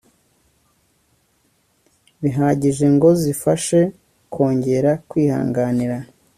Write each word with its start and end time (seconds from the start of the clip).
bihagije 2.21 2.85
ngo 2.95 3.09
zibashe 3.21 3.79
kongera 4.33 4.91
kwihanganira 5.09 5.97